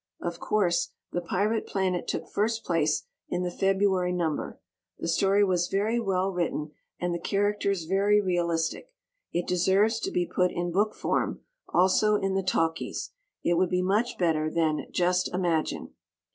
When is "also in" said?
11.69-12.33